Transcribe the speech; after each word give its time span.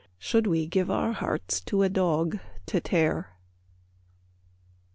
Should 0.17 0.47
we 0.47 0.65
give 0.65 0.89
our 0.89 1.11
hearts 1.13 1.61
to 1.65 1.83
a 1.83 1.87
dog 1.87 2.39
to 2.65 2.79
tear? 2.81 3.35